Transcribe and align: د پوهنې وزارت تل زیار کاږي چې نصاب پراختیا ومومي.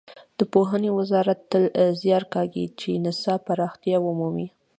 د 0.37 0.39
پوهنې 0.53 0.89
وزارت 0.99 1.39
تل 1.51 1.63
زیار 2.01 2.23
کاږي 2.33 2.65
چې 2.79 3.01
نصاب 3.05 3.39
پراختیا 3.47 3.97
ومومي. 4.01 4.47